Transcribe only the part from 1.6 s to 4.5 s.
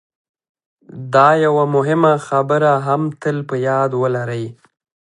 مهمه خبره هم تل په یاد ولرئ